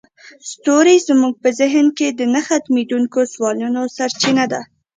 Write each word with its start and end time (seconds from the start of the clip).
ستوري 0.49 0.95
زموږ 1.07 1.33
په 1.43 1.49
ذهن 1.59 1.85
کې 1.97 2.07
د 2.11 2.21
نه 2.33 2.41
ختمیدونکي 2.47 3.21
سوالونو 3.33 3.81
سرچینه 3.95 4.45
ده. 4.51 4.61